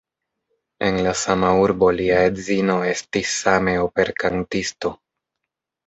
[0.87, 4.99] En la sama urbo lia edzino estis same operkantisto.